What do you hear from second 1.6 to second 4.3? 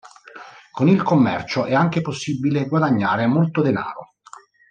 è anche possibile guadagnare molto denaro.